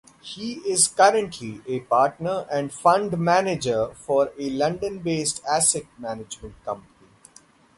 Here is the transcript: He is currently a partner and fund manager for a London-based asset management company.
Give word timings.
He 0.21 0.53
is 0.67 0.87
currently 0.87 1.61
a 1.67 1.81
partner 1.81 2.47
and 2.51 2.73
fund 2.73 3.15
manager 3.19 3.89
for 3.93 4.31
a 4.39 4.49
London-based 4.49 5.45
asset 5.45 5.83
management 5.99 6.55
company. 6.65 6.89